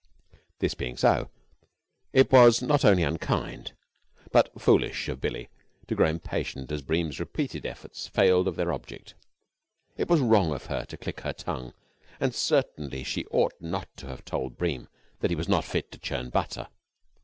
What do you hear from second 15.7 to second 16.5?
to churn